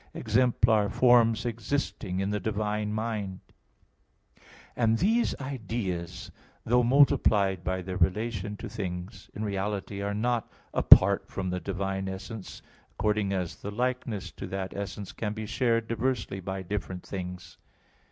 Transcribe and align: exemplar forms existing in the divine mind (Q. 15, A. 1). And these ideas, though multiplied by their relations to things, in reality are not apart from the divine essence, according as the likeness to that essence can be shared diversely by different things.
exemplar 0.15 0.89
forms 0.89 1.45
existing 1.45 2.21
in 2.21 2.31
the 2.31 2.39
divine 2.39 2.91
mind 2.91 3.39
(Q. 3.47 4.39
15, 4.39 4.41
A. 4.75 4.81
1). 4.81 4.89
And 4.89 4.97
these 4.97 5.35
ideas, 5.39 6.31
though 6.65 6.81
multiplied 6.81 7.63
by 7.63 7.83
their 7.83 7.97
relations 7.97 8.57
to 8.61 8.67
things, 8.67 9.29
in 9.35 9.43
reality 9.45 10.01
are 10.01 10.15
not 10.15 10.51
apart 10.73 11.29
from 11.29 11.51
the 11.51 11.59
divine 11.59 12.09
essence, 12.09 12.63
according 12.89 13.31
as 13.31 13.57
the 13.57 13.69
likeness 13.69 14.31
to 14.31 14.47
that 14.47 14.75
essence 14.75 15.11
can 15.11 15.33
be 15.33 15.45
shared 15.45 15.87
diversely 15.87 16.39
by 16.39 16.63
different 16.63 17.05
things. 17.05 17.59